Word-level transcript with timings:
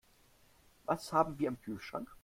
Was 0.85 1.13
haben 1.13 1.37
wir 1.37 1.47
im 1.47 1.61
Kühlschrank? 1.61 2.09